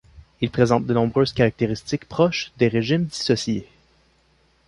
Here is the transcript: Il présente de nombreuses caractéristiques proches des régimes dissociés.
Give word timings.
Il 0.41 0.49
présente 0.49 0.87
de 0.87 0.95
nombreuses 0.95 1.31
caractéristiques 1.31 2.05
proches 2.07 2.51
des 2.57 2.67
régimes 2.69 3.05
dissociés. 3.05 3.69